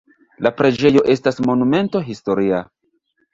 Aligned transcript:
La 0.45 0.51
preĝejo 0.61 1.03
estas 1.15 1.37
monumento 1.49 2.03
historia. 2.09 2.63